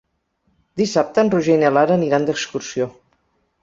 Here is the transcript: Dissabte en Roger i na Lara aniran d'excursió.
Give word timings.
Dissabte 0.83 1.23
en 1.25 1.31
Roger 1.35 1.59
i 1.59 1.61
na 1.67 1.73
Lara 1.79 1.97
aniran 2.01 2.29
d'excursió. 2.31 2.93